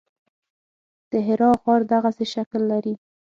د 1.11 1.13
حرا 1.27 1.51
غر 1.63 1.81
دغسې 1.93 2.25
شکل 2.33 2.61
لري. 2.71 2.93